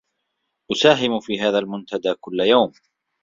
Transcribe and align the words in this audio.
أساهم 0.71 1.19
في 1.19 1.39
هذا 1.41 1.59
المنتدى 1.59 2.13
كل 2.19 2.39
يوم. 2.39 2.71